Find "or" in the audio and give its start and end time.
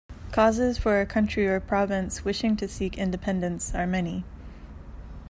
1.47-1.59